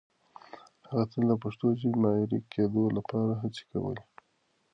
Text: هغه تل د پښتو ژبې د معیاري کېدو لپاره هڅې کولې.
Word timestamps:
هغه 0.87 1.03
تل 1.11 1.23
د 1.29 1.33
پښتو 1.43 1.65
ژبې 1.79 1.91
د 1.99 2.01
معیاري 2.03 2.39
کېدو 2.53 2.83
لپاره 2.97 3.31
هڅې 3.41 3.63
کولې. 3.71 4.03